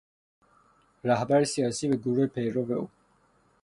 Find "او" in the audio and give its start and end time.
2.71-2.89